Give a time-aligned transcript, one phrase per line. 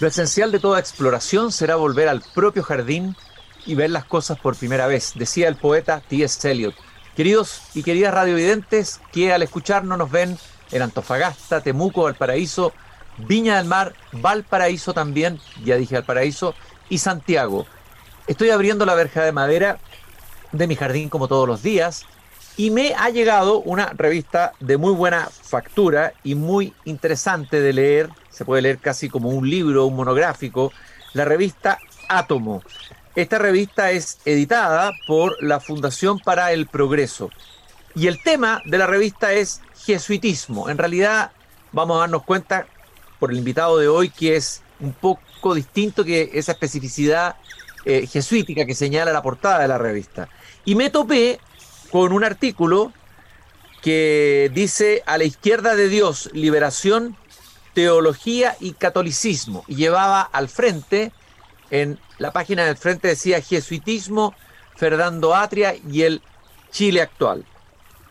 [0.00, 3.16] Lo esencial de toda exploración será volver al propio jardín
[3.66, 6.48] y ver las cosas por primera vez, decía el poeta T.S.
[6.48, 6.74] Eliot.
[7.16, 10.38] Queridos y queridas radiovidentes que al escucharnos nos ven
[10.70, 12.72] en Antofagasta, Temuco, Valparaíso,
[13.16, 16.54] Viña del Mar, Valparaíso también, ya dije Valparaíso,
[16.88, 17.66] y Santiago.
[18.28, 19.78] Estoy abriendo la verja de madera
[20.52, 22.06] de mi jardín como todos los días
[22.58, 28.10] y me ha llegado una revista de muy buena factura y muy interesante de leer,
[28.30, 30.72] se puede leer casi como un libro, un monográfico,
[31.12, 32.64] la revista Átomo.
[33.14, 37.30] Esta revista es editada por la Fundación para el Progreso
[37.94, 40.68] y el tema de la revista es jesuitismo.
[40.68, 41.30] En realidad
[41.70, 42.66] vamos a darnos cuenta
[43.20, 47.36] por el invitado de hoy que es un poco distinto que esa especificidad
[47.84, 50.28] eh, jesuítica que señala la portada de la revista.
[50.64, 51.38] Y me topé
[51.90, 52.92] con un artículo
[53.82, 57.16] que dice a la izquierda de Dios, liberación,
[57.74, 59.64] teología y catolicismo.
[59.68, 61.12] Y llevaba al frente,
[61.70, 64.34] en la página del frente decía jesuitismo,
[64.76, 66.22] Fernando Atria y el
[66.70, 67.44] Chile actual.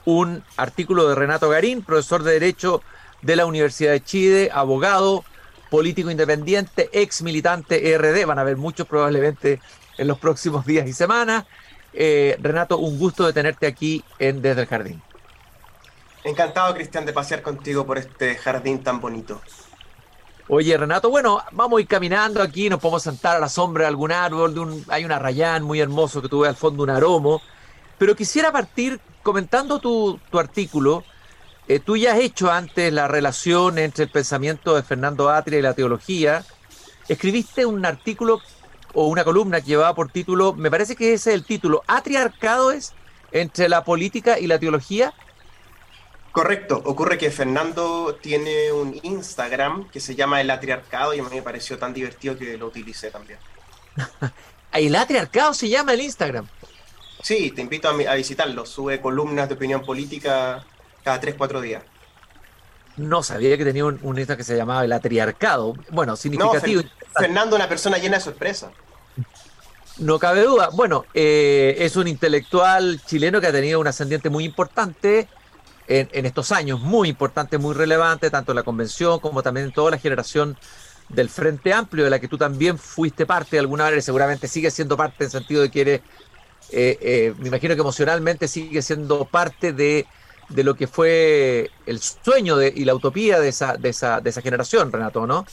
[0.06, 2.82] Un artículo de Renato Garín, profesor de Derecho
[3.22, 5.26] de la Universidad de Chile, abogado,
[5.70, 8.26] político independiente, ex militante ERD.
[8.26, 9.60] Van a ver muchos probablemente
[9.98, 11.46] en los próximos días y semanas.
[12.00, 15.02] Eh, Renato, un gusto de tenerte aquí en Desde el Jardín.
[16.24, 19.42] Encantado, Cristian, de pasear contigo por este jardín tan bonito.
[20.48, 23.88] Oye, Renato, bueno, vamos a ir caminando aquí, nos podemos sentar a la sombra de
[23.88, 27.42] algún árbol, de un, hay un arrayán muy hermoso que tuve al fondo, un aromo,
[27.98, 31.04] pero quisiera partir comentando tu, artículo.
[31.68, 35.64] Eh, tú ya has hecho antes la relación entre el pensamiento de Fernando Atria y
[35.64, 36.46] la teología.
[37.10, 38.40] Escribiste un artículo
[39.00, 42.72] o una columna que llevaba por título, me parece que ese es el título, ¿Atriarcado
[42.72, 42.94] es
[43.32, 45.14] entre la política y la teología?
[46.32, 51.30] Correcto, ocurre que Fernando tiene un Instagram que se llama El Atriarcado y a mí
[51.32, 53.38] me pareció tan divertido que lo utilicé también.
[54.74, 56.48] ¿El Atriarcado se llama el Instagram?
[57.22, 60.66] Sí, te invito a, visitarlo, sube columnas de opinión política
[61.04, 61.84] cada 3-4 días.
[62.96, 65.76] No sabía que tenía un, un Instagram que se llamaba El Atriarcado.
[65.92, 66.82] Bueno, significativo.
[67.16, 68.72] Fernando, una persona llena de sorpresa.
[70.00, 70.70] No cabe duda.
[70.74, 75.28] Bueno, eh, es un intelectual chileno que ha tenido un ascendiente muy importante
[75.88, 79.92] en, estos años, muy importante, muy relevante, tanto en la convención como también en toda
[79.92, 80.58] la generación
[81.10, 84.70] del Frente Amplio, de la que tú también fuiste parte de alguna manera seguramente sigue
[84.70, 86.02] siendo parte en el sentido de que eres,
[86.72, 90.06] eh, eh, me imagino que emocionalmente sigue siendo parte de,
[90.50, 94.30] de lo que fue el sueño de, y la utopía de esa, de, esa, de
[94.30, 95.46] esa generación, Renato, ¿no?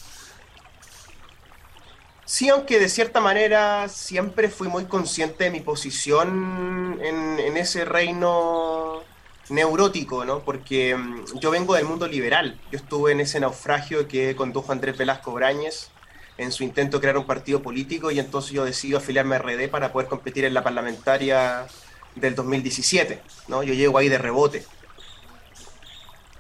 [2.27, 9.03] Sí, aunque de cierta manera siempre fui muy consciente de mi posición en, ese reino
[9.51, 10.41] neurótico, ¿no?
[10.41, 12.59] Porque mm, yo vengo del mundo liberal.
[12.73, 15.91] Yo estuve en ese naufragio que condujo Andrés Velasco Brañez
[16.39, 19.69] en su intento de crear un partido político y entonces yo decido afiliarme a RD
[19.69, 21.67] para poder competir en la parlamentaria
[22.15, 23.63] del 2017, ¿no?
[23.63, 24.65] Yo llego ahí de rebote.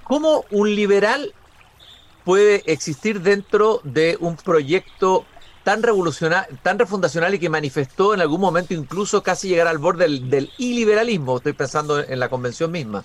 [0.03, 1.35] ¿Cómo un liberal
[2.25, 5.27] puede existir dentro de un proyecto
[5.65, 10.05] tan revolucionario, tan refundacional y que manifestó en algún momento incluso casi llegar al borde
[10.05, 11.39] del, iliberalismo.
[11.39, 13.03] Estoy pensando en la convención misma.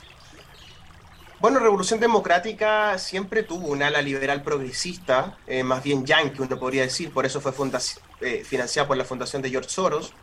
[1.40, 6.82] Bueno, Revolución Democrática siempre tuvo un ala liberal progresista, eh, más bien yankee, uno podría
[6.82, 7.54] decir, por eso fue
[8.20, 10.14] eh, financiada por la fundación de George Soros.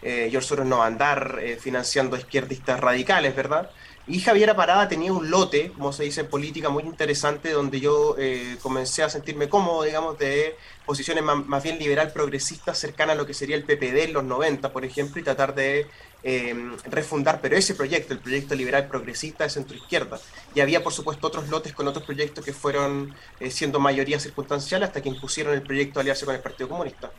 [0.00, 3.70] Eh, George Soros no va a andar financiando izquierdistas radicales, ¿verdad?
[4.06, 8.16] Y Javiera Parada tenía un lote, como se dice en política, muy interesante, donde yo
[8.18, 13.26] eh, comencé a sentirme cómodo, digamos, de posiciones más, bien liberal progresistas cercanas a lo
[13.26, 15.86] que sería el PPD en los 90, por ejemplo, y tratar de
[16.22, 20.20] em, refundar, pero ese proyecto, el proyecto liberal progresista de centro izquierda.
[20.54, 24.82] Y había, por supuesto, otros lotes con otros proyectos que fueron eh, siendo mayoría circunstancial
[24.82, 27.10] hasta que impusieron el proyecto de aliarse con el Partido Comunista.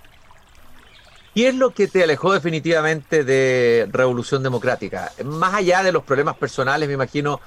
[1.36, 5.12] ¿Qué es lo que te alejó definitivamente de Revolución Democrática?
[5.26, 7.42] Más allá de los problemas personales, me imagino,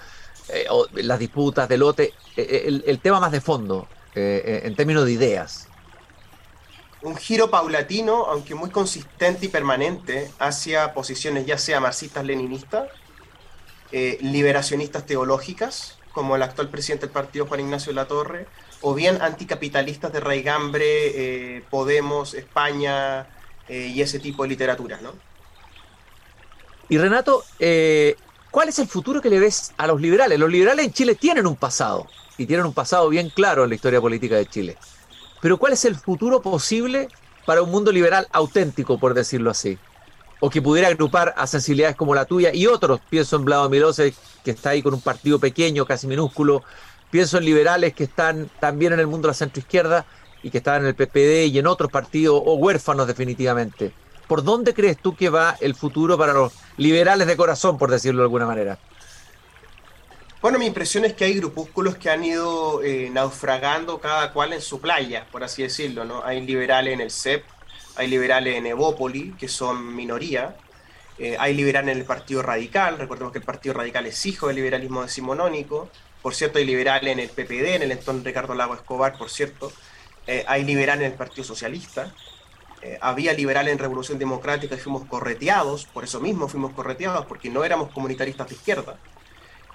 [0.50, 0.66] eh,
[0.96, 5.68] las disputas de lote, eh, eh, el, tema más de fondo, en términos de ideas.
[7.00, 12.90] Un giro paulatino, aunque muy consistente y permanente, hacia posiciones ya sea marxistas-leninistas,
[13.90, 18.48] liberacionistas teológicas, como el actual presidente del partido Juan Ignacio Latorre,
[18.82, 23.28] o bien anticapitalistas de Raigambre, Podemos, España,
[23.68, 25.12] eh, y ese tipo de literatura, ¿no?
[26.88, 28.16] Y Renato, eh,
[28.50, 30.38] ¿cuál es el futuro que le ves a los liberales?
[30.38, 33.74] Los liberales en Chile tienen un pasado, y tienen un pasado bien claro en la
[33.74, 34.78] historia política de Chile.
[35.42, 37.08] Pero ¿cuál es el futuro posible
[37.44, 39.76] para un mundo liberal auténtico, por decirlo así?
[40.40, 43.00] O que pudiera agrupar a sensibilidades como la tuya y otros.
[43.10, 46.62] Pienso en Vlado Milose, que está ahí con un partido pequeño, casi minúsculo.
[47.10, 50.06] Pienso en liberales que están también en el mundo de la centroizquierda.
[50.42, 53.92] Y que estaban en el PPD y en otros partidos, o huérfanos definitivamente.
[54.26, 58.20] ¿Por dónde crees tú que va el futuro para los liberales de corazón, por decirlo
[58.20, 58.78] de alguna manera?
[60.40, 64.60] Bueno, mi impresión es que hay grupúsculos que han ido eh, naufragando cada cual en
[64.60, 66.22] su playa, por así decirlo, ¿no?
[66.24, 67.44] Hay liberales en el CEP,
[67.96, 70.56] hay liberales en Evópoli, que son minoría,
[71.18, 74.56] eh, hay liberales en el Partido Radical, recordemos que el Partido Radical es hijo del
[74.56, 75.90] liberalismo decimonónico,
[76.22, 79.30] por cierto, hay liberales en el PPD, en el entorno de Ricardo Lago Escobar, por
[79.30, 79.72] cierto,
[80.28, 82.12] eh, hay liberales en el Partido Socialista,
[83.00, 87.64] había liberales en Revolución Democrática y fuimos correteados, por eso mismo fuimos correteados, porque no
[87.64, 88.96] éramos comunitaristas de izquierda.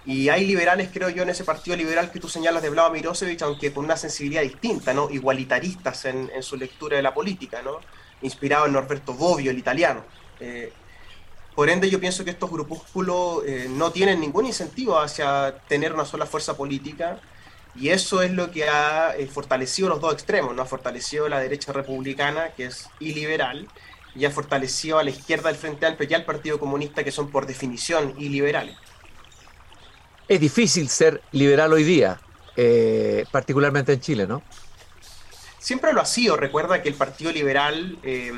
[0.05, 3.41] Y hay liberales, creo yo, en ese partido liberal que tú señalas de Vlado Mirosevich,
[3.41, 5.09] aunque con una sensibilidad distinta, ¿no?
[5.09, 7.79] Igualitaristas en, su lectura de la política, ¿no?
[8.21, 10.03] Inspirado en Norberto Bobbio, el italiano.
[10.41, 10.73] Eh,
[11.55, 16.03] por ende, yo pienso que estos grupúsculos eh, no tienen ningún incentivo hacia tener una
[16.03, 17.21] sola fuerza política,
[17.75, 20.61] y eso es lo que ha eh, fortalecido los dos extremos, ¿no?
[20.61, 23.67] Ha fortalecido la derecha republicana, que es iliberal,
[24.15, 27.31] y ha fortalecido a la izquierda del Frente Amplio y al Partido Comunista, que son
[27.31, 28.75] por definición iliberales
[30.27, 32.19] es difícil ser liberal hoy día,
[32.55, 34.41] eh, particularmente en Chile, ¿no?
[35.59, 36.35] Siempre lo ha sido.
[36.35, 38.31] Recuerda que el Partido Liberal eh,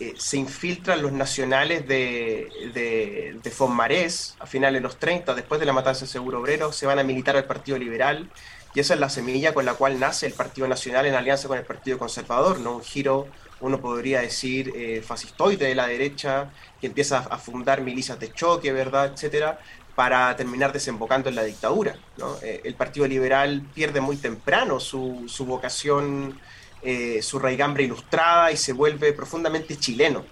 [0.00, 5.34] eh, se infiltra en los nacionales de, de, de, Fonmarés a finales de los 30,
[5.34, 8.30] después de la matanza de Seguro Obrero, se van a militar al Partido Liberal.
[8.74, 11.58] Y esa es la semilla con la cual nace el Partido Nacional en alianza con
[11.58, 12.76] el Partido Conservador, ¿no?
[12.76, 13.26] Un giro,
[13.60, 19.12] uno podría decir, fascistoide de la derecha, que empieza a fundar milicias de choque, ¿verdad?,
[19.12, 19.58] etcétera,
[20.00, 21.94] para terminar desembocando en la dictadura.
[22.42, 26.40] Eh, el Partido Liberal pierde muy temprano su, vocación,
[26.82, 30.24] eh, su raigambre ilustrada y se vuelve profundamente chileno.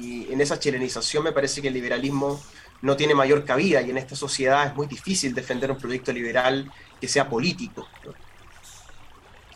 [0.00, 2.40] Y en esa chilenización me parece que el liberalismo
[2.82, 6.70] no tiene mayor cabida y en esta sociedad es muy difícil defender un proyecto liberal
[7.00, 7.86] que sea político.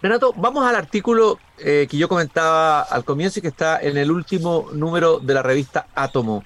[0.02, 4.10] Renato, vamos al artículo eh, que yo comentaba al comienzo y que está en el
[4.10, 6.44] último número de la revista Átomo.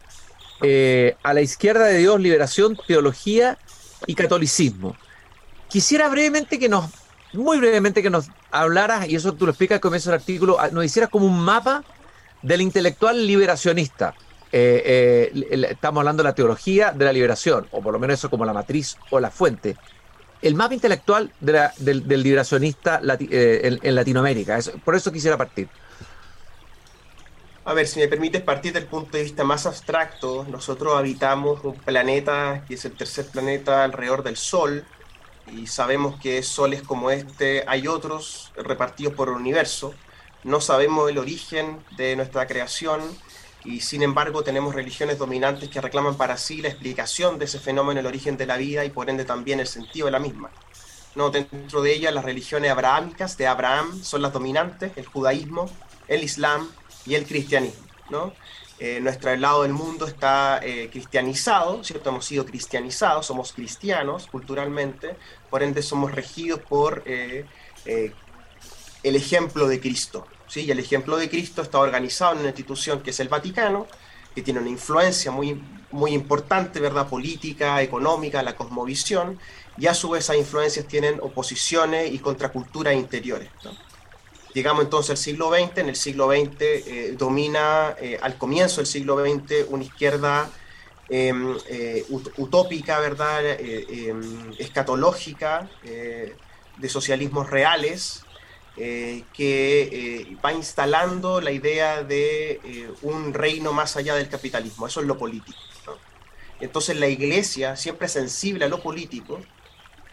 [0.62, 3.58] Eh, a la izquierda de Dios, liberación, teología
[4.06, 4.96] y catolicismo.
[5.68, 6.86] Quisiera brevemente que nos,
[7.32, 10.84] muy brevemente que nos hablaras, y eso tú lo explicas al comienzo del artículo, nos
[10.84, 11.84] hicieras como un mapa
[12.42, 14.14] del intelectual liberacionista.
[14.50, 18.30] Eh, eh, estamos hablando de la teología de la liberación, o por lo menos eso
[18.30, 19.76] como la matriz o la fuente.
[20.40, 24.58] El mapa intelectual del, liberacionista en, en, Latinoamérica.
[24.84, 25.68] por eso quisiera partir.
[27.64, 31.74] A ver, si me permites partir del punto de vista más abstracto, nosotros habitamos un
[31.74, 34.86] planeta que es el tercer planeta alrededor del Sol,
[35.52, 39.94] y sabemos que soles como este hay otros repartidos por el universo.
[40.44, 43.00] No sabemos el origen de nuestra creación
[43.64, 48.00] y sin embargo tenemos religiones dominantes que reclaman para sí la explicación de ese fenómeno,
[48.00, 50.50] el origen de la vida y por ende también el sentido de la misma.
[51.14, 55.68] No, dentro de ellas las religiones abrahámicas de Abraham son las dominantes, el judaísmo,
[56.06, 56.68] el islam,
[57.08, 57.86] y el cristianismo.
[58.10, 58.32] ¿no?
[58.80, 62.10] Eh, nuestro lado del mundo está eh, cristianizado, ¿cierto?
[62.10, 65.16] Hemos sido cristianizados, somos cristianos culturalmente,
[65.50, 67.44] por ende somos regidos por eh,
[69.02, 70.26] el ejemplo de Cristo.
[70.46, 70.60] ¿sí?
[70.64, 73.86] Y el ejemplo de Cristo está organizado en una institución que es el Vaticano,
[74.34, 75.60] que tiene una influencia muy,
[75.90, 77.08] muy importante, ¿verdad?
[77.08, 79.40] Política, económica, la cosmovisión,
[79.76, 83.48] y a su vez esas influencias tienen oposiciones y contraculturas interiores.
[84.58, 88.88] Llegamos entonces al siglo XX, en el siglo XX eh, domina eh, al comienzo del
[88.88, 90.50] siglo XX una izquierda
[91.08, 92.04] em, eh,
[92.38, 93.40] utópica, ¿verdad?
[93.46, 98.24] Em, escatológica, de socialismos reales,
[98.74, 102.60] que va instalando la idea de
[103.02, 105.60] un reino más allá del capitalismo, eso es lo político.
[106.58, 109.40] Entonces la iglesia, siempre sensible a lo político,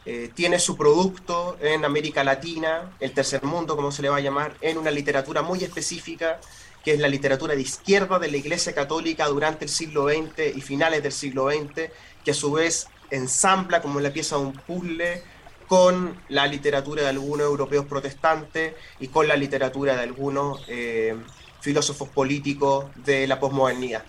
[0.05, 4.21] eh, tiene su producto en América Latina, el tercer mundo, como se le va a
[4.21, 6.39] llamar, en una literatura muy específica,
[6.83, 10.61] que es la literatura de izquierda de la Iglesia Católica durante el siglo XX y
[10.61, 11.89] finales del siglo XX,
[12.23, 15.23] que a su vez ensambla como la pieza de un puzzle
[15.67, 21.15] con la literatura de algunos europeos protestantes y con la literatura de algunos eh,
[21.61, 24.03] filósofos políticos de la posmodernidad.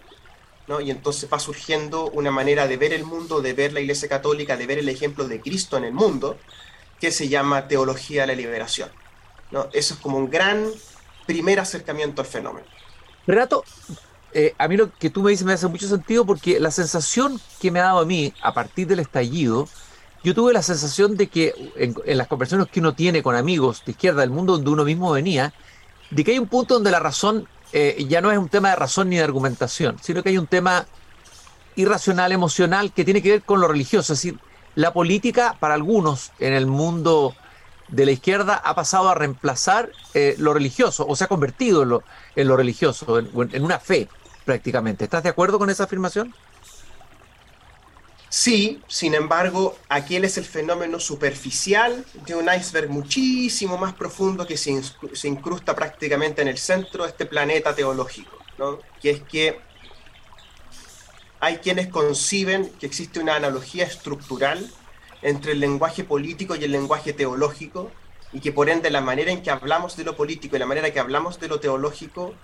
[0.81, 4.57] Y entonces va surgiendo una manera de ver el mundo, de ver la Iglesia Católica,
[4.57, 6.39] de ver el ejemplo de Cristo en el mundo,
[7.01, 8.91] que se llama teología de la liberación.
[9.73, 10.69] Eso es como un gran
[11.27, 12.67] primer acercamiento al fenómeno.
[13.27, 13.65] Renato,
[14.33, 17.41] eh, a mí lo que tú me dices me hace mucho sentido porque la sensación
[17.61, 19.69] que me ha dado a mí a partir del estallido,
[20.25, 23.83] yo tuve la sensación de que en, en las conversaciones que uno tiene con amigos
[23.85, 25.55] de izquierda del mundo donde uno mismo venía,
[26.11, 28.77] de que hay un punto donde la razón eh, ya no es un tema de
[28.77, 30.87] razón ni de argumentación, sino que hay un tema
[31.75, 34.15] irracional, emocional, que tiene que ver con lo religioso.
[34.15, 34.41] Es decir,
[34.77, 37.35] la política para algunos en el mundo
[37.89, 41.91] de la izquierda ha pasado a reemplazar eh, lo religioso o se ha convertido en
[41.91, 42.03] lo,
[42.35, 44.09] en lo religioso, en, una fe
[44.47, 45.05] prácticamente.
[45.05, 46.35] ¿Estás de acuerdo con esa afirmación?
[48.29, 54.57] Sí, sin embargo, aquel es el fenómeno superficial de un iceberg muchísimo más profundo que
[54.57, 54.73] se,
[55.29, 58.81] incrusta prácticamente en el centro de este planeta teológico, ¿no?
[59.01, 59.61] que es que
[61.39, 64.71] hay quienes conciben que existe una analogía estructural
[65.23, 67.93] entre el lenguaje político y el lenguaje teológico,
[68.33, 70.89] y que por ende la manera en que hablamos de lo político y la manera
[70.89, 72.35] en que hablamos de lo teológico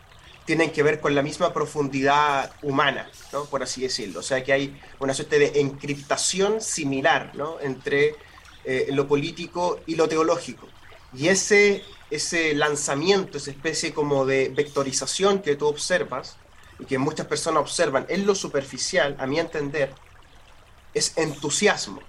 [0.44, 3.44] tienen que ver con la misma profundidad humana, ¿no?
[3.46, 4.20] por así decirlo.
[4.20, 7.61] O sea que hay una suerte de encriptación similar ¿no?
[7.61, 8.16] entre
[8.64, 10.68] eh, lo político y lo teológico.
[11.14, 16.37] Y ese, ese lanzamiento, esa especie como de vectorización que tú observas,
[16.82, 19.94] y que muchas personas observan en lo superficial, a mi entender,
[20.94, 22.00] es entusiasmo.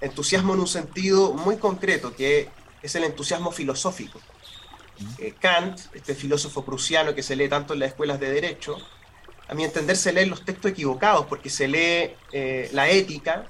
[0.00, 2.50] Entusiasmo en un sentido muy concreto, que
[2.82, 4.20] es el entusiasmo filosófico.
[5.18, 8.78] Eh, Kant, este filósofo prusiano que se lee tanto en las escuelas de derecho,
[9.48, 13.46] a mi entender se lee los textos equivocados, porque se lee eh, la ética,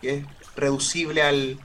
[0.00, 0.24] que es
[0.56, 1.58] reducible al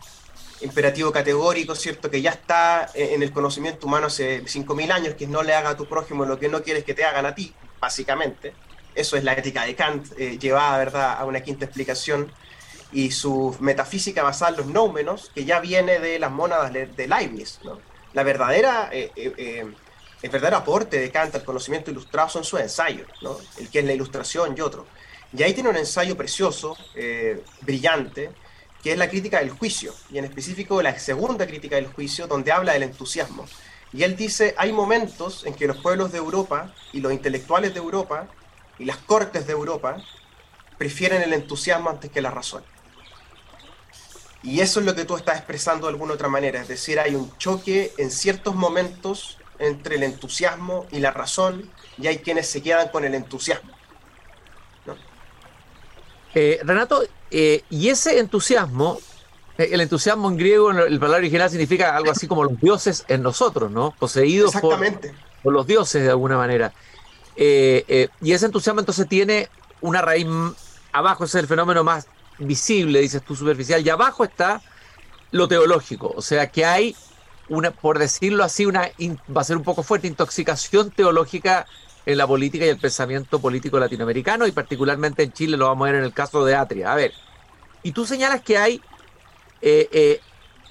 [0.61, 2.09] imperativo categórico, ¿cierto?
[2.09, 5.77] Que ya está en el conocimiento humano hace 5.000 años, que no le haga a
[5.77, 8.53] tu prójimo lo que no quieres que te hagan a ti, básicamente.
[8.93, 11.17] Eso es la ética de Kant, eh, llevada ¿verdad?
[11.19, 12.31] a una quinta explicación
[12.93, 17.59] y su metafísica basada en los nómenos, que ya viene de las mónadas de Leibniz.
[18.15, 19.73] La verdadera, eh, eh, eh,
[20.21, 23.37] el verdadero aporte de Kant al conocimiento ilustrado son sus ensayos, ¿no?
[23.59, 24.87] el que es la ilustración y otro.
[25.37, 26.77] Y ahí tiene un ensayo precioso,
[27.61, 28.31] brillante,
[28.81, 32.53] que es la crítica del juicio, y en específico la segunda crítica del juicio, donde
[32.53, 33.45] habla del entusiasmo.
[33.91, 37.79] Y él dice, hay momentos en que los pueblos de Europa y los intelectuales de
[37.79, 38.29] Europa
[38.79, 39.97] y las cortes de Europa
[40.77, 42.63] prefieren el entusiasmo antes que la razón.
[44.45, 47.15] Y eso es lo que tú estás expresando de alguna otra manera, es decir, hay
[47.15, 52.61] un choque en ciertos momentos entre el entusiasmo y la razón, y hay quienes se
[52.61, 53.71] quedan con el entusiasmo.
[56.35, 58.99] Eh, Renato, eh, y ese entusiasmo,
[59.57, 63.23] eh, el entusiasmo en griego, el palabra original significa algo así como los dioses en
[63.23, 63.95] nosotros, ¿no?
[63.97, 64.77] Poseídos por,
[65.41, 66.71] por, los dioses de alguna manera.
[67.35, 69.49] y ese entusiasmo entonces tiene
[69.81, 70.27] una raíz
[70.91, 72.05] abajo, ese es el fenómeno más
[72.39, 74.61] visible, dices tú, superficial, y abajo está
[75.31, 76.95] lo teológico, o sea que hay
[77.49, 78.89] una, por decirlo así, una
[79.35, 81.65] va a ser un poco fuerte, intoxicación teológica
[82.05, 85.91] en la política y el pensamiento político latinoamericano, y particularmente en Chile lo vamos a
[85.91, 86.91] ver en el caso de Atria.
[86.91, 87.13] A ver,
[87.83, 88.81] y tú señalas que hay
[89.61, 90.21] eh, eh,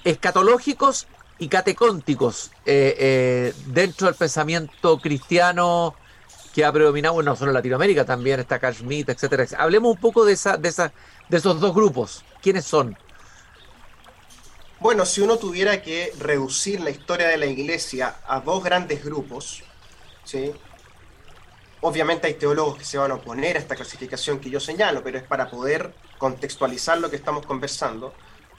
[0.03, 1.07] escatológicos
[1.37, 5.95] y catecónticos eh, dentro del pensamiento cristiano
[6.53, 9.45] que ha predominado no solo en Latinoamérica, también está Carl etcétera.
[9.57, 10.57] Hablemos un poco de esa,
[11.29, 12.23] de esos dos grupos.
[12.41, 12.97] ¿Quiénes son?
[14.79, 19.63] Bueno, si uno tuviera que reducir la historia de la iglesia a dos grandes grupos,
[20.23, 20.51] ¿sí?
[21.81, 25.17] obviamente hay teólogos que se van a oponer a esta clasificación que yo señalo, pero
[25.17, 28.13] es para poder contextualizar lo que estamos conversando.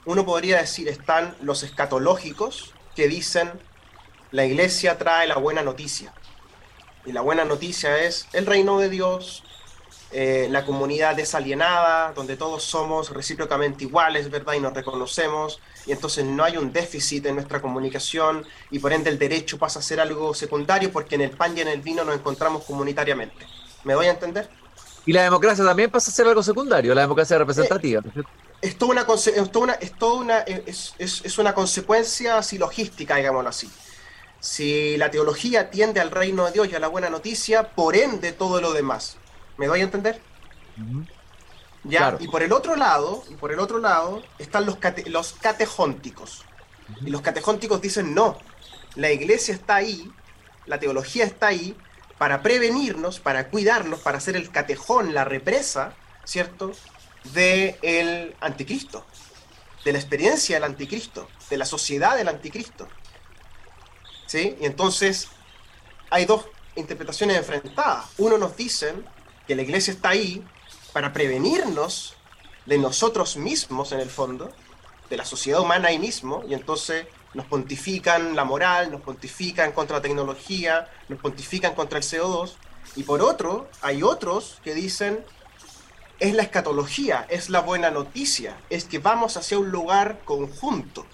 [0.05, 3.51] Uno podría decir, están los escatológicos que dicen,
[4.31, 6.13] la iglesia trae la buena noticia,
[7.05, 9.43] y la buena noticia es el reino de Dios,
[10.11, 14.53] eh, la comunidad desalienada, donde todos somos recíprocamente iguales, ¿verdad?
[14.53, 19.09] Y nos reconocemos, y entonces no hay un déficit en nuestra comunicación, y por ende
[19.09, 22.05] el derecho pasa a ser algo secundario, porque en el pan y en el vino
[22.05, 23.45] nos encontramos comunitariamente.
[23.83, 24.49] ¿Me doy a entender?
[25.05, 28.01] Y la democracia también pasa a ser algo secundario, la democracia representativa.
[28.15, 28.23] Eh,
[28.61, 33.69] es toda una, es, una, es, es una consecuencia silogística, digámoslo así.
[34.39, 38.31] Si la teología tiende al reino de Dios y a la buena noticia, por ende
[38.31, 39.17] todo lo demás.
[39.57, 40.21] ¿Me doy a entender?
[41.83, 46.45] Ya, y por el otro lado, por el otro lado, están los, los catejónticos.
[47.01, 48.37] Y los catejónticos dicen no,
[48.95, 50.11] la iglesia está ahí,
[50.65, 51.75] la teología está ahí
[52.17, 56.71] para prevenirnos, para cuidarnos, para hacer el catejón, la represa, ¿cierto?
[57.33, 59.05] De el anticristo,
[59.85, 62.87] de la experiencia del anticristo, de la sociedad del anticristo.
[64.27, 64.55] ¿sí?
[64.59, 65.29] Y entonces
[66.09, 66.45] hay dos
[66.75, 68.05] interpretaciones enfrentadas.
[68.17, 68.93] Uno nos dice
[69.47, 70.43] que la iglesia está ahí
[70.93, 72.15] para prevenirnos
[72.65, 74.51] de nosotros mismos en el fondo,
[75.09, 79.97] de la sociedad humana ahí mismo, y entonces nos pontifican la moral, nos pontifican contra
[79.97, 82.53] la tecnología, nos pontifican contra el CO2,
[82.95, 85.23] y por otro, hay otros que dicen,
[86.19, 91.05] es la escatología, es la buena noticia, es que vamos hacia un lugar conjunto,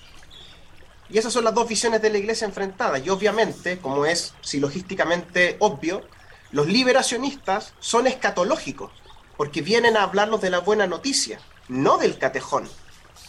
[1.10, 3.06] y esas son las dos visiones de la iglesia enfrentadas.
[3.06, 6.02] Y obviamente, como es silogísticamente obvio,
[6.54, 8.94] los liberacionistas son escatológicos,
[9.36, 12.70] porque vienen a hablarnos de la buena noticia, no del catejón.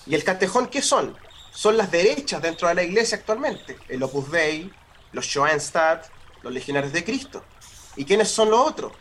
[0.06, 1.16] ¿Y el catejón qué son?
[1.54, 4.72] son las derechas dentro de la iglesia actualmente, el Opus Dei,
[5.12, 6.06] los Schoenstatt,
[6.42, 7.44] los legionarios de Cristo.
[7.96, 8.92] ¿Y quiénes son los otros?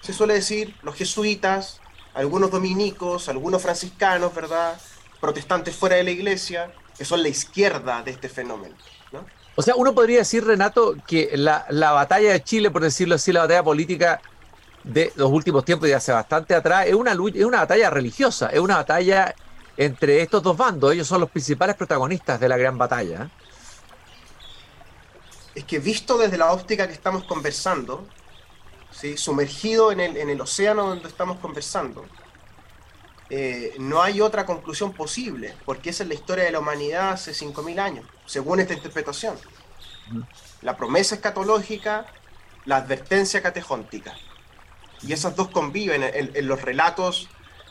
[0.00, 1.80] Se suele decir los jesuitas,
[2.12, 4.78] algunos dominicos, algunos franciscanos, ¿verdad?
[5.20, 8.74] Protestantes fuera de la iglesia, que son la izquierda de este fenómeno.
[9.56, 13.32] O sea, uno podría decir, Renato, que la, la, batalla de Chile, por decirlo así,
[13.32, 14.20] la batalla política
[14.84, 18.60] de los últimos tiempos y hace bastante atrás, es una, es una batalla religiosa, es
[18.60, 19.34] una batalla
[19.78, 20.92] entre estos dos bandos.
[20.92, 23.30] Ellos son los principales protagonistas de la gran batalla.
[25.54, 28.06] Es que visto desde la óptica que estamos conversando,
[28.90, 29.16] ¿sí?
[29.16, 32.04] sumergido en el, en el océano donde estamos conversando,
[33.28, 37.32] eh, no hay otra conclusión posible, porque esa es la historia de la humanidad hace
[37.32, 39.36] 5.000 años, según esta interpretación.
[40.62, 42.06] La promesa escatológica,
[42.64, 44.14] la advertencia catejóntica.
[45.02, 47.28] Y esas dos conviven en, los relatos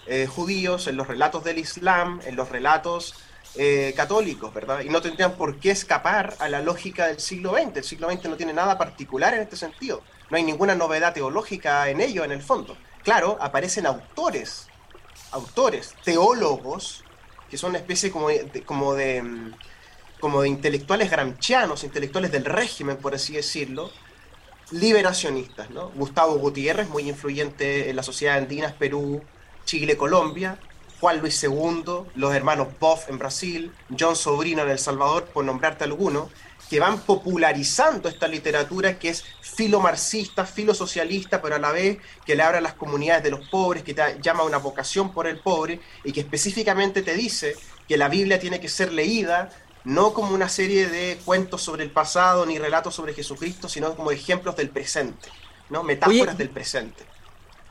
[0.08, 3.16] eh, judíos, en los relatos del Islam, en los relatos
[3.56, 4.82] eh, católicos, ¿verdad?
[4.82, 7.78] Y no tendrían por qué escapar a la lógica del siglo XX.
[7.78, 10.04] El siglo XX no tiene nada particular en este sentido.
[10.30, 12.78] No hay ninguna novedad teológica en ello, en el fondo.
[13.04, 14.68] Claro, aparecen autores
[15.32, 17.04] autores, teólogos,
[17.50, 19.54] que son una especie como de, como de, mm,
[20.20, 21.12] como intelectuales
[21.84, 23.92] intelectuales del régimen, por así decirlo,
[24.72, 25.70] liberacionistas.
[25.70, 25.90] ¿no?
[25.90, 29.22] Gustavo Gutiérrez, muy influyente en la sociedad andina, Perú,
[29.66, 30.58] Chile, Colombia,
[31.00, 31.84] Juan Luis II,
[32.16, 36.30] los hermanos Boff en Brasil, John Sobrino en El Salvador, por nombrarte alguno,
[36.70, 42.44] que van popularizando esta literatura que es filomarxista, filosocialista, pero a la vez que le
[42.44, 45.40] abre a las comunidades de los pobres, que te llama a una vocación por el
[45.40, 47.56] pobre y que específicamente te dice
[47.88, 49.52] que la Biblia tiene que ser leída
[49.86, 54.12] no como una serie de cuentos sobre el pasado ni relatos sobre Jesucristo, sino como
[54.12, 55.30] ejemplos del presente,
[55.70, 55.84] ¿no?
[55.84, 57.06] metáforas del presente.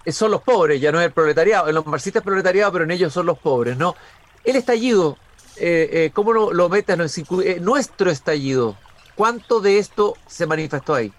[0.07, 1.69] Son los pobres, ya no es el proletariado.
[1.69, 3.97] En los marxistas es proletariado, pero en ellos son los pobres, ¿no?
[4.45, 5.17] El estallido,
[5.57, 7.19] eh, eh, ¿cómo lo, lo metes?
[7.19, 8.77] Eh, nuestro estallido,
[9.15, 11.13] ¿cuánto de esto se manifestó ahí?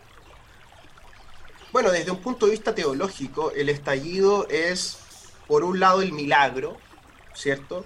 [1.71, 4.97] Bueno, desde un punto de vista teológico, el estallido es,
[5.47, 6.77] por un lado, el milagro,
[7.33, 7.85] ¿cierto?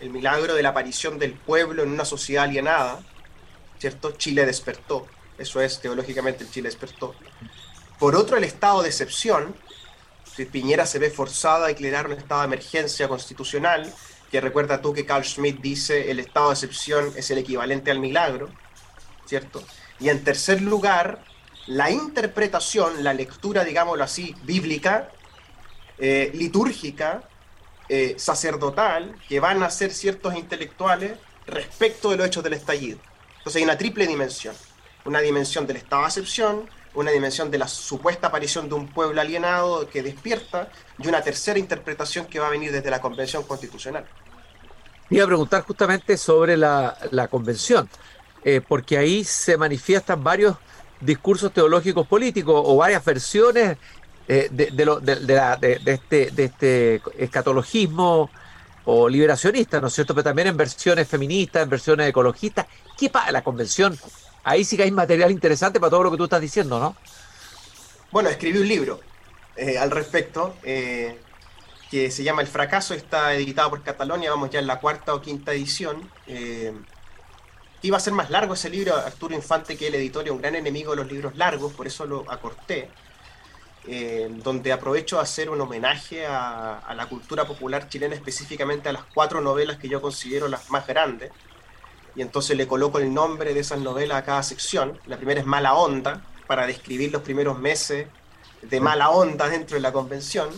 [0.00, 3.00] El milagro de la aparición del pueblo en una sociedad alienada,
[3.78, 4.12] ¿cierto?
[4.12, 5.06] Chile despertó,
[5.38, 7.14] eso es, teológicamente Chile despertó.
[7.98, 9.54] Por otro, el estado de excepción,
[10.46, 13.92] Piñera se ve forzada a declarar un estado de emergencia constitucional,
[14.30, 17.98] que recuerda tú que Carl Schmitt dice el estado de excepción es el equivalente al
[17.98, 18.50] milagro,
[19.28, 19.62] ¿cierto?
[20.00, 21.22] Y en tercer lugar,
[21.66, 25.10] la interpretación, la lectura, digámoslo así, bíblica,
[25.98, 27.28] eh, litúrgica,
[27.88, 32.98] eh, sacerdotal, que van a ser ciertos intelectuales respecto de los hechos del estallido.
[33.38, 34.54] Entonces hay una triple dimensión.
[35.04, 39.20] Una dimensión del estado de excepción, una dimensión de la supuesta aparición de un pueblo
[39.20, 44.04] alienado que despierta y una tercera interpretación que va a venir desde la Convención Constitucional.
[45.10, 47.88] Iba a preguntar justamente sobre la, convención,
[48.44, 50.56] eh, porque ahí se manifiestan varios
[51.00, 53.76] discursos teológicos políticos o varias versiones
[54.28, 58.30] eh, de, de, este, de este escatologismo
[58.84, 60.14] o liberacionista, ¿no es cierto?
[60.14, 62.66] Pero también en versiones feministas, en versiones ecologistas.
[62.96, 63.98] ¿Qué pasa la convención?
[64.44, 66.96] Ahí sí que hay material interesante para todo lo que tú estás diciendo, ¿no?
[68.10, 69.00] Bueno, escribí un libro
[69.56, 74.66] eh, al respecto que se llama El fracaso, está editado por Catalonia, vamos ya en
[74.66, 76.10] la cuarta o quinta edición
[77.82, 80.90] iba a ser más largo ese libro, Arturo Infante, que el editor un gran enemigo
[80.92, 82.90] de los libros largos, por eso lo acorté,
[83.86, 89.04] eh, donde aprovecho a hacer un homenaje a, la cultura popular chilena, específicamente a las
[89.14, 91.30] cuatro novelas que yo considero las más grandes,
[92.14, 94.98] y entonces le coloco el nombre de esas novelas a cada sección.
[95.06, 98.08] La primera es Mala Onda, para describir los primeros meses
[98.62, 100.48] de mala onda dentro de la convención.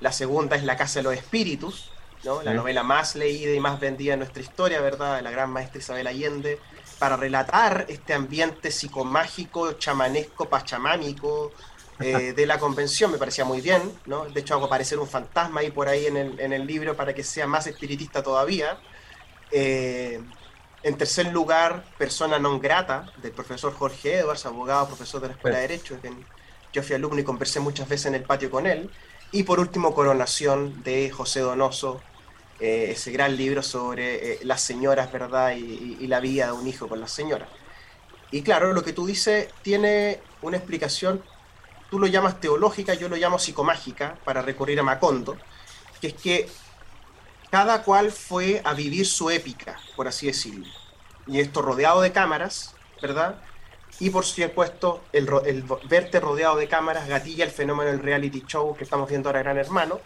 [0.00, 1.90] La segunda es La Casa de los Espíritus,
[2.22, 5.16] la novela más leída y más vendida en nuestra historia, ¿verdad?
[5.16, 6.58] De la gran maestra Isabel Allende,
[6.98, 11.52] para relatar este ambiente psicomágico, chamanesco, pachamámico
[12.00, 14.24] eh, de la convención, me parecía muy bien, ¿no?
[14.26, 17.46] De hecho hago aparecer un fantasma ahí por ahí en el, libro para que sea
[17.46, 18.78] más espiritista todavía.
[19.50, 20.20] Eh,
[20.82, 25.56] en tercer lugar, Persona non grata, del profesor Jorge Edwards, abogado, profesor de la Escuela
[25.58, 26.12] de Derecho, que
[26.72, 28.90] yo fui alumno y conversé muchas veces en el patio con él.
[29.30, 32.00] Y por último, Coronación de José Donoso,
[32.60, 35.54] eh, ese gran libro sobre eh, las señoras, ¿verdad?
[35.54, 37.48] Y, la vida de un hijo con las señoras.
[38.30, 41.22] Y claro, lo que tú dices tiene una explicación,
[41.90, 45.36] tú lo llamas teológica, yo lo llamo psicomágica, para recurrir a Macondo,
[46.00, 46.48] que es que
[47.50, 50.66] cada cual fue a vivir su épica, por así decirlo.
[51.26, 53.38] Y esto rodeado de cámaras, ¿verdad?
[54.00, 58.76] Y por supuesto, el, el verte rodeado de cámaras gatilla el fenómeno del reality show
[58.76, 60.00] que estamos viendo ahora Gran Hermano,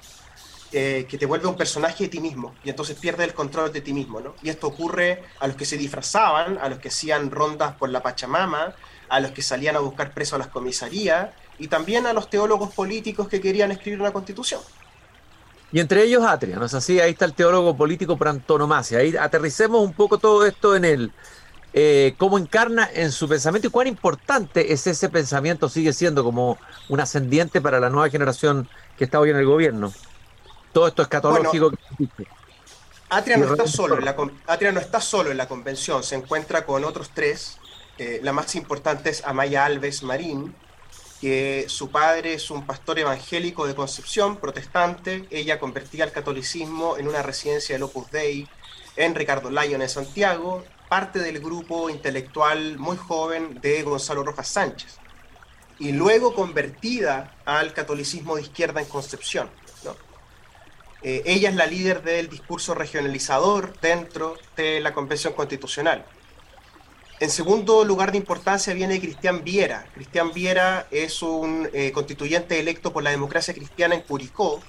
[0.74, 3.82] eh, que te vuelve un personaje de ti mismo y entonces pierdes el control de
[3.82, 4.34] ti mismo, ¿no?
[4.42, 8.02] Y esto ocurre a los que se disfrazaban, a los que hacían rondas por la
[8.02, 8.74] Pachamama,
[9.10, 11.28] a los que salían a buscar presos a las comisarías
[11.58, 14.62] y también a los teólogos políticos que querían escribir una constitución.
[15.72, 17.00] Y entre ellos Atria, ¿no es así?
[17.00, 18.98] Ahí está el teólogo político por antonomasia.
[18.98, 21.12] Ahí aterricemos un poco todo esto en el
[21.74, 26.58] eh, cómo encarna en su pensamiento y cuán importante es ese pensamiento, sigue siendo como
[26.88, 29.92] un ascendiente para la nueva generación que está hoy en el gobierno.
[30.72, 31.72] Todo esto es catológico.
[33.08, 36.64] Atria, no está solo en la, Atria no está solo en la convención, se encuentra
[36.64, 37.58] con otros tres.
[37.98, 40.54] Eh, la más importante es Amaya Alves Marín,
[41.20, 45.26] que su padre es un pastor evangélico de Concepción, protestante.
[45.30, 48.48] Ella convertía al catolicismo en una residencia del Opus Dei
[48.96, 54.98] en Ricardo Lyon en Santiago, parte del grupo intelectual muy joven de Gonzalo Rojas Sánchez.
[55.78, 59.48] Y luego convertida al catolicismo de izquierda en Concepción.
[61.02, 66.04] Eh, ella es la líder del discurso regionalizador dentro de la Convención Constitucional.
[67.20, 69.86] En segundo lugar de importancia viene Cristian Viera.
[69.94, 74.60] Cristian Viera es un eh, constituyente electo por la democracia cristiana en Curicó.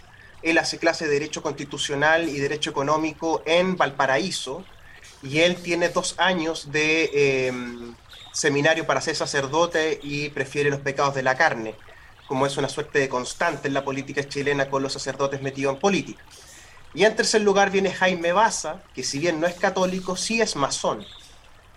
[0.41, 4.63] Él hace clase de Derecho Constitucional y Derecho Económico en Valparaíso.
[5.23, 7.95] Y él tiene dos años de em,
[8.33, 11.75] seminario para ser sacerdote y prefiere los pecados de la carne,
[12.27, 15.79] como es una suerte de constante en la política chilena con los sacerdotes metidos en
[15.79, 16.23] política.
[16.93, 20.55] Y en tercer lugar viene Jaime Baza, que si bien no es católico, sí es
[20.55, 21.05] masón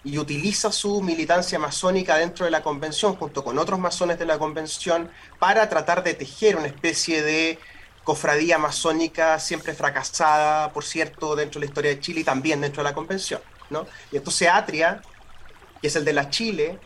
[0.07, 4.39] y utiliza su militancia masónica dentro de la convención junto con otros masones de la
[4.39, 7.59] convención para tratar de tejer una especie de
[8.07, 12.85] cofradía masónica siempre fracasada, por cierto, dentro de la historia de Chile y también dentro
[12.85, 13.41] de la convención.
[13.69, 13.85] ¿no?
[14.13, 15.03] Y entonces Atria,
[15.83, 16.79] que es el de la Chile,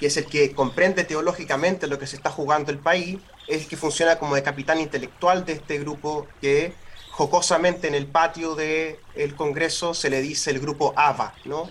[0.00, 3.68] que es el que comprende teológicamente lo que se está jugando el país, es el
[3.68, 6.72] que funciona como de capitán intelectual de este grupo que
[7.10, 11.68] jocosamente en el patio del Congreso se le dice el grupo AVA, ¿no?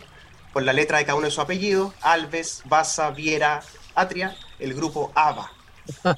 [0.53, 3.63] por la letra de cada uno de sus apellidos, Alves, Baza, Viera,
[3.95, 5.51] Atria, el grupo ABA.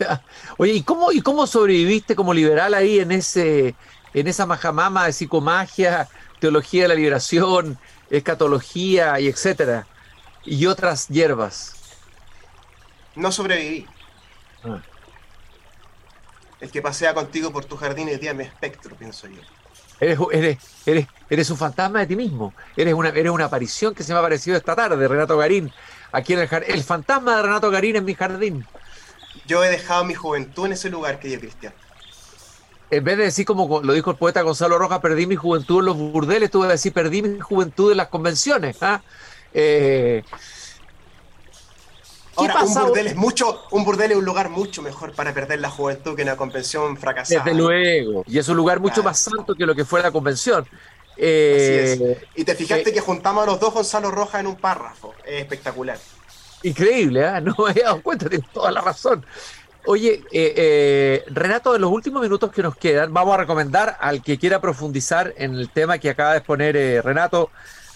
[0.56, 3.74] Oye, ¿y cómo, ¿y cómo sobreviviste como liberal ahí en ese
[4.12, 6.08] en esa majamama de psicomagia,
[6.40, 7.78] teología de la liberación,
[8.10, 9.86] escatología y etcétera?
[10.44, 11.74] Y otras hierbas.
[13.14, 13.86] No sobreviví.
[14.64, 14.80] Ah.
[16.60, 19.40] El que pasea contigo por tu jardín es día mi espectro, pienso yo.
[20.00, 22.54] Eres, eres, eres, eres un fantasma de ti mismo.
[22.74, 25.70] Eres una, eres una aparición que se me ha aparecido esta tarde, Renato Garín.
[26.12, 26.74] Aquí en el jardín.
[26.74, 28.66] El fantasma de Renato Garín en mi jardín.
[29.50, 31.74] Yo he dejado mi juventud en ese lugar, querido Cristian.
[32.88, 35.86] En vez de decir, como lo dijo el poeta Gonzalo Rojas, perdí mi juventud en
[35.86, 38.80] los burdeles, tuve que decir, perdí mi juventud en las convenciones.
[38.80, 39.02] ¿ah?
[39.52, 40.22] Eh,
[42.36, 45.68] Ahora, un burdel es mucho, un burdel es un lugar mucho mejor para perder la
[45.68, 47.42] juventud que una convención fracasada.
[47.42, 48.22] Desde luego.
[48.28, 50.64] Y es un lugar mucho más santo que lo que fue la convención.
[51.16, 55.12] Eh, y te fijaste que juntamos a los dos Gonzalo Rojas en un párrafo.
[55.26, 55.98] Es espectacular.
[56.62, 57.40] Increíble, ¿eh?
[57.42, 59.24] No me había dado cuenta, tienes toda la razón.
[59.86, 64.22] Oye, eh, eh, Renato, en los últimos minutos que nos quedan, vamos a recomendar al
[64.22, 67.50] que quiera profundizar en el tema que acaba de exponer Renato,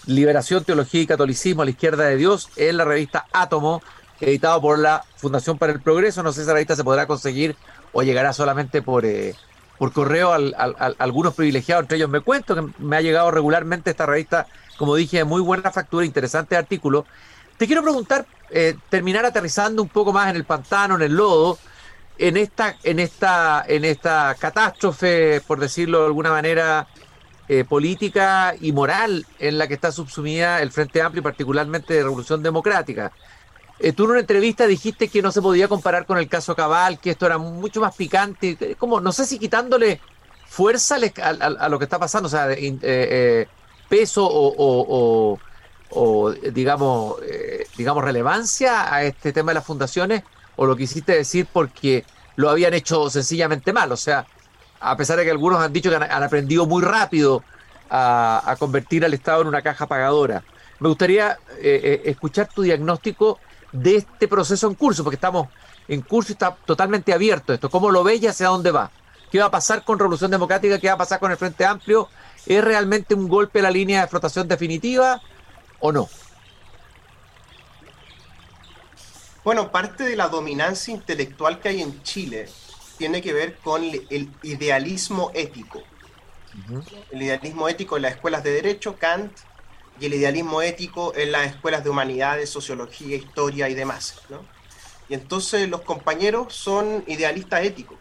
[0.07, 3.83] Liberación, Teología y Catolicismo a la izquierda de Dios, en la revista Átomo,
[4.19, 6.23] editado por la Fundación para el Progreso.
[6.23, 7.55] No sé si esa revista se podrá conseguir
[7.93, 9.35] o llegará solamente por, eh,
[9.77, 10.37] por correo a
[10.99, 14.47] algunos privilegiados, entre ellos me cuento que me ha llegado regularmente esta revista,
[14.77, 17.05] como dije, de muy buena factura, interesante artículo.
[17.57, 21.57] Te quiero preguntar, eh, terminar aterrizando un poco más en el pantano, en el lodo,
[22.17, 26.87] en esta, en esta, en esta catástrofe, por decirlo de alguna manera,
[27.47, 32.03] eh, política y moral en la que está subsumida el Frente Amplio y particularmente de
[32.03, 33.11] Revolución Democrática.
[33.79, 36.99] Eh, tú en una entrevista dijiste que no se podía comparar con el caso Cabal,
[36.99, 39.99] que esto era mucho más picante, como no sé si quitándole
[40.47, 43.47] fuerza a, lo que está pasando, o sea, eh,
[43.89, 45.37] peso o,
[46.53, 47.17] digamos,
[47.77, 50.23] digamos relevancia a este tema de las fundaciones,
[50.55, 54.25] o lo quisiste decir porque lo habían hecho sencillamente mal, o sea,
[54.79, 57.43] a pesar de que algunos han dicho que han, aprendido muy rápido
[57.89, 60.43] a, convertir al Estado en una caja pagadora.
[60.79, 63.39] Me gustaría escuchar tu diagnóstico
[63.71, 65.47] de este proceso en curso, porque estamos
[65.87, 67.69] en curso y está totalmente abierto esto.
[67.69, 68.91] ¿Cómo lo ves y hacia dónde va?
[69.31, 70.79] ¿Qué va a pasar con Revolución Democrática?
[70.79, 72.07] ¿Qué va a pasar con el Frente Amplio?
[72.45, 75.21] ¿Es realmente un golpe a la línea de flotación definitiva
[75.85, 76.09] o no?
[79.43, 82.49] Bueno, parte de la dominancia intelectual que hay en Chile
[82.97, 85.83] tiene que ver con el idealismo ético.
[87.11, 89.31] El idealismo ético en las escuelas de derecho, Kant,
[89.99, 94.15] y el idealismo ético en las escuelas de humanidades, sociología, historia y demás.
[95.07, 97.99] Y entonces los compañeros son idealistas éticos,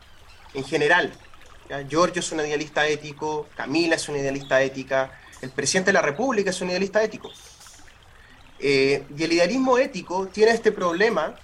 [0.55, 1.13] en general.
[1.89, 6.51] Giorgio es un idealista ético, Camila es una idealista ética, el presidente de la República
[6.51, 7.31] es un idealista ético.
[8.59, 11.35] Eh, y el idealismo ético tiene este problema,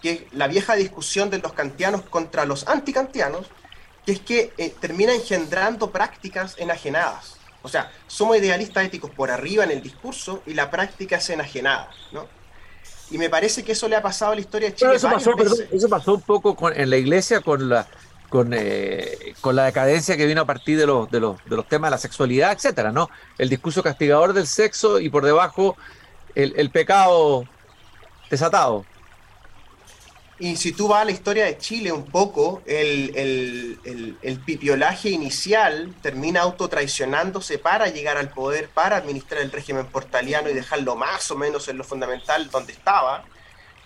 [0.00, 3.46] que es la vieja discusión de los kantianos contra los anticantianos,
[4.06, 7.36] que es que eh, termina engendrando prácticas enajenadas.
[7.62, 11.90] O sea, somos idealistas éticos por arriba en el discurso y la práctica es enajenada,
[12.12, 12.26] ¿no?
[13.10, 14.94] Y me parece que eso le ha pasado a la historia de Chile.
[14.94, 15.32] eso, pasó,
[15.72, 17.86] eso pasó un poco en la iglesia con la,
[18.28, 21.66] con, eh, con la decadencia que vino a partir de los, de, los, de los
[21.66, 23.08] temas de la sexualidad, etcétera, ¿no?
[23.38, 25.76] El discurso castigador del sexo y por debajo
[26.38, 27.44] el, el pecado
[28.30, 28.86] desatado.
[30.40, 35.10] Y si tú vas a la historia de Chile un poco, el, el, el, pipiolaje
[35.10, 41.28] inicial termina autotraicionándose para llegar al poder, para administrar el régimen portaliano y dejarlo más
[41.32, 43.24] o menos en lo fundamental donde estaba.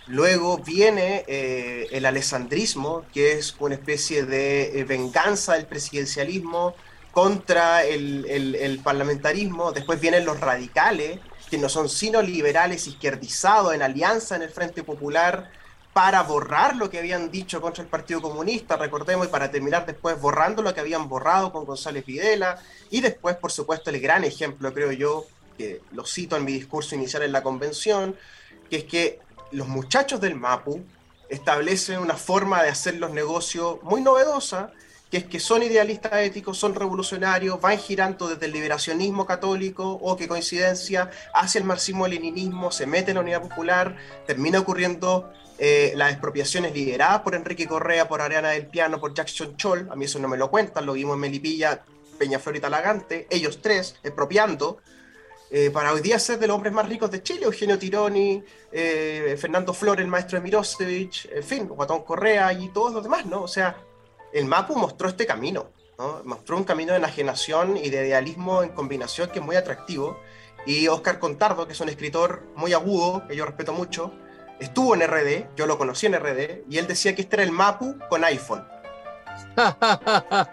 [0.07, 6.75] Luego viene eh, el alessandrismo, que es una especie de eh, venganza del presidencialismo
[7.13, 9.73] contra el, el, parlamentarismo.
[9.73, 11.19] Después vienen los radicales,
[11.53, 15.51] que no son sino liberales izquierdizados en alianza en el Frente Popular
[15.93, 20.19] para borrar lo que habían dicho contra el Partido Comunista, recordemos, y para terminar después
[20.19, 22.59] borrando lo que habían borrado con González Videla.
[22.89, 25.27] Y después, por supuesto, el gran ejemplo, creo yo,
[25.59, 28.17] que lo cito en mi discurso inicial en la convención,
[28.71, 30.83] que es que los muchachos del MAPU
[31.29, 34.73] establecen una forma de hacer los negocios muy novedosa,
[35.13, 40.17] que es que son idealistas éticos, son revolucionarios, van girando desde el liberacionismo católico, o
[40.17, 43.95] qué coincidencia, hacia el marxismo-leninismo, se mete en la unidad popular,
[44.27, 49.55] termina ocurriendo eh, las expropiaciones lideradas por Enrique Correa, por Ariana del Piano, por Jackson
[49.59, 51.85] Choll, a mí eso no me lo cuentan, lo vimos en Melipilla,
[52.19, 54.79] Peñaflor y Talagante, ellos tres expropiando,
[55.51, 59.37] eh, para hoy día ser de los hombres más ricos de Chile, Eugenio Tironi, eh,
[59.39, 63.43] Fernando Flores, el maestro de Mirosevic, en fin, Guatón Correa y todos los demás, ¿no?
[63.43, 63.77] O sea,
[64.33, 66.23] el MAPU mostró este camino, ¿no?
[66.25, 70.19] Mostró un camino de enajenación y de idealismo en combinación que es muy atractivo.
[70.67, 74.13] Y Oscar Contardo, que es un escritor muy agudo, que yo respeto mucho,
[74.61, 77.53] estuvo en RD, yo lo conocí en RD, y él decía que este era el
[77.53, 78.65] MAPU con iPhone.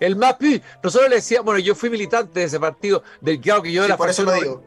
[0.00, 3.84] el MAPI, nosotros le decíamos, bueno, yo fui militante de ese partido, del que yo
[3.84, 4.62] era por eso lo digo.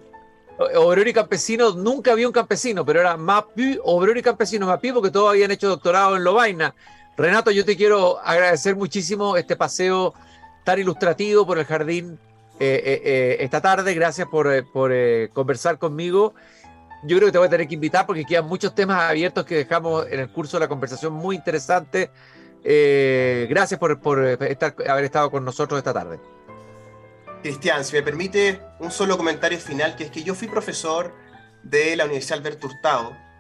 [0.76, 5.10] Obrero y campesino, nunca había un campesino, pero era MAPI, obrero y campesino, MAPI, porque
[5.10, 6.76] todos habían hecho doctorado en Lovaina.
[7.22, 10.14] Renato, yo te quiero agradecer muchísimo este paseo
[10.64, 12.18] tan ilustrativo por el jardín
[12.60, 13.94] eh, eh, eh, esta tarde.
[13.94, 14.50] Gracias por,
[15.32, 16.34] conversar conmigo.
[17.04, 19.56] Yo creo que te voy a tener que invitar porque quedan muchos temas abiertos que
[19.56, 22.10] dejamos en el curso de la conversación muy interesante.
[22.64, 26.20] Gracias por, haber estado con nosotros esta tarde.
[27.44, 31.14] Cristian, si me permite un solo comentario final, que es que yo fui profesor
[31.64, 33.31] de la Universidad Alberto Hurtado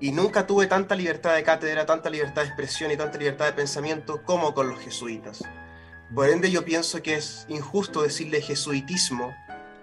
[0.00, 3.52] y nunca tuve tanta libertad de cátedra, tanta libertad de expresión y tanta libertad de
[3.52, 5.42] pensamiento como con los jesuitas.
[6.14, 9.34] Por ende, yo pienso que es injusto decirle jesuitismo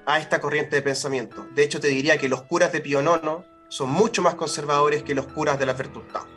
[0.06, 1.48] a esta corriente de pensamiento.
[1.54, 5.16] De hecho, te diría que los curas de Pío IX son mucho más conservadores que
[5.16, 6.28] los curas de la Hurtado.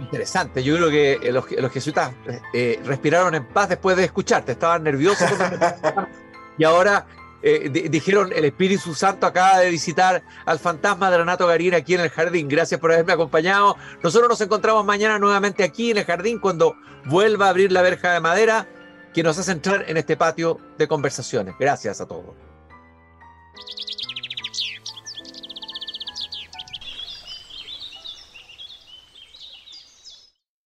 [0.00, 2.12] Interesante, yo creo que eh, los, los jesuitas
[2.52, 5.28] eh, respiraron en paz después de escucharte, estaban nerviosos
[6.58, 7.06] y ahora
[7.46, 12.00] eh, dijeron el Espíritu Santo acaba de visitar al fantasma de Renato Garín aquí en
[12.00, 12.48] el jardín.
[12.48, 13.76] Gracias por haberme acompañado.
[14.02, 18.12] Nosotros nos encontramos mañana nuevamente aquí en el jardín cuando vuelva a abrir la verja
[18.12, 18.66] de madera
[19.12, 21.54] que nos hace entrar en este patio de conversaciones.
[21.58, 22.34] Gracias a todos.